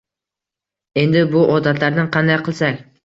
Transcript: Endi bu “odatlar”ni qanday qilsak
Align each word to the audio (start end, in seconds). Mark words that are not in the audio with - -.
Endi 1.01 1.21
bu 1.35 1.43
“odatlar”ni 1.59 2.07
qanday 2.17 2.41
qilsak 2.49 2.81